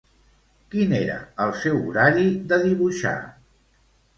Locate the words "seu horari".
1.65-2.27